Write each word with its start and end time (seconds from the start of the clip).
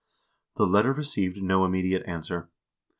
The 0.55 0.65
letter 0.65 0.93
received 0.93 1.43
no 1.43 1.63
immediate 1.63 2.03
answer. 2.07 2.49